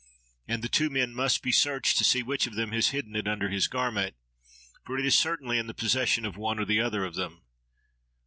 [0.47, 3.27] And the two men must be searched to see which of them has hidden it
[3.27, 4.15] under his garment.
[4.83, 7.43] For it is certainly in the possession of one or the other of them.